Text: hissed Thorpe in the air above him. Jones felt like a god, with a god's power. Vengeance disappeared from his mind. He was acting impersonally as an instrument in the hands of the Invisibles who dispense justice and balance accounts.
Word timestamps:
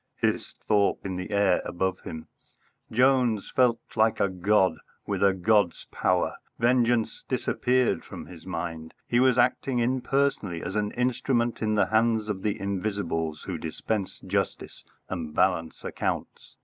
hissed 0.17 0.57
Thorpe 0.63 1.05
in 1.05 1.15
the 1.15 1.29
air 1.29 1.61
above 1.63 1.99
him. 1.99 2.27
Jones 2.91 3.51
felt 3.55 3.79
like 3.95 4.19
a 4.19 4.29
god, 4.29 4.79
with 5.05 5.21
a 5.23 5.31
god's 5.31 5.85
power. 5.91 6.37
Vengeance 6.57 7.23
disappeared 7.29 8.03
from 8.03 8.25
his 8.25 8.43
mind. 8.43 8.95
He 9.07 9.19
was 9.19 9.37
acting 9.37 9.77
impersonally 9.77 10.63
as 10.63 10.75
an 10.75 10.89
instrument 10.93 11.61
in 11.61 11.75
the 11.75 11.85
hands 11.85 12.29
of 12.29 12.41
the 12.41 12.59
Invisibles 12.59 13.43
who 13.43 13.59
dispense 13.59 14.19
justice 14.21 14.83
and 15.07 15.35
balance 15.35 15.83
accounts. 15.83 16.55